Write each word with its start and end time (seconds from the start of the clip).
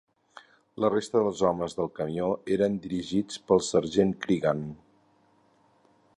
La 0.85 0.89
resta 0.93 1.21
dels 1.27 1.43
homes 1.49 1.77
del 1.81 1.91
camió 1.99 2.31
eren 2.57 2.79
dirigits 2.87 3.39
pel 3.51 3.63
sergent 3.69 4.19
Creegan. 4.27 4.67